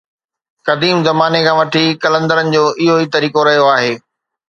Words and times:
قديم 0.67 0.97
زماني 1.07 1.41
کان 1.45 1.55
وٺي 1.59 1.85
قلندرن 2.03 2.47
جو 2.55 2.65
اهو 2.83 2.97
طريقو 3.15 3.47
رهيو 3.47 3.65
آهي 3.77 3.93